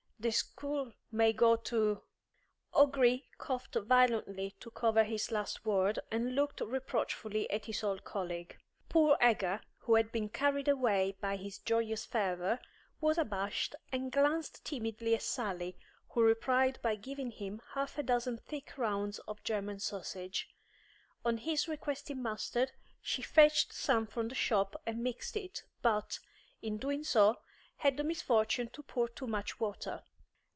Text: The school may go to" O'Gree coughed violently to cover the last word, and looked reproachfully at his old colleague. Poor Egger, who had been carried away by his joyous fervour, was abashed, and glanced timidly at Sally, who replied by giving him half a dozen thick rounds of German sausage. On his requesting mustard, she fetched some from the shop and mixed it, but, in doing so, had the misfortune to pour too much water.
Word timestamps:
The 0.21 0.29
school 0.29 0.93
may 1.11 1.33
go 1.33 1.55
to" 1.55 2.03
O'Gree 2.75 3.25
coughed 3.39 3.73
violently 3.73 4.55
to 4.59 4.69
cover 4.69 5.03
the 5.03 5.19
last 5.31 5.65
word, 5.65 5.97
and 6.11 6.35
looked 6.35 6.61
reproachfully 6.61 7.49
at 7.49 7.65
his 7.65 7.83
old 7.83 8.03
colleague. 8.03 8.55
Poor 8.87 9.17
Egger, 9.19 9.61
who 9.79 9.95
had 9.95 10.11
been 10.11 10.29
carried 10.29 10.67
away 10.67 11.17
by 11.19 11.37
his 11.37 11.57
joyous 11.57 12.05
fervour, 12.05 12.59
was 12.99 13.17
abashed, 13.17 13.73
and 13.91 14.11
glanced 14.11 14.63
timidly 14.63 15.15
at 15.15 15.23
Sally, 15.23 15.75
who 16.09 16.21
replied 16.21 16.77
by 16.83 16.93
giving 16.95 17.31
him 17.31 17.59
half 17.73 17.97
a 17.97 18.03
dozen 18.03 18.37
thick 18.37 18.77
rounds 18.77 19.17
of 19.27 19.43
German 19.43 19.79
sausage. 19.79 20.55
On 21.25 21.39
his 21.39 21.67
requesting 21.67 22.21
mustard, 22.21 22.71
she 23.01 23.23
fetched 23.23 23.73
some 23.73 24.05
from 24.05 24.27
the 24.27 24.35
shop 24.35 24.79
and 24.85 25.01
mixed 25.01 25.35
it, 25.35 25.63
but, 25.81 26.19
in 26.61 26.77
doing 26.77 27.03
so, 27.03 27.37
had 27.77 27.97
the 27.97 28.03
misfortune 28.03 28.69
to 28.69 28.83
pour 28.83 29.07
too 29.09 29.25
much 29.25 29.59
water. 29.59 30.03